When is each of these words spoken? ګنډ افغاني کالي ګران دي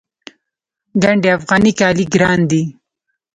ګنډ 1.03 1.23
افغاني 1.37 1.71
کالي 1.79 2.05
ګران 2.13 2.39
دي 2.49 2.63